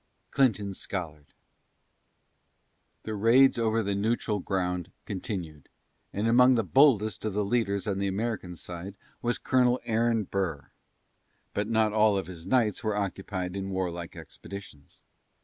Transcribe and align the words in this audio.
CLINTON 0.31 0.73
SCOLLARD. 0.73 1.27
The 3.03 3.13
raids 3.13 3.59
over 3.59 3.83
the 3.83 3.93
"Neutral 3.93 4.39
Ground" 4.39 4.91
continued, 5.05 5.69
and 6.11 6.27
among 6.27 6.55
the 6.55 6.63
boldest 6.63 7.23
of 7.23 7.35
the 7.35 7.45
leaders 7.45 7.85
on 7.85 7.99
the 7.99 8.07
American 8.07 8.55
side 8.55 8.95
was 9.21 9.37
Colonel 9.37 9.79
Aaron 9.85 10.23
Burr. 10.23 10.71
But 11.53 11.67
not 11.67 11.93
all 11.93 12.17
of 12.17 12.25
his 12.25 12.47
nights 12.47 12.83
were 12.83 12.97
occupied 12.97 13.55
in 13.55 13.69
warlike 13.69 14.15
expeditions. 14.15 15.03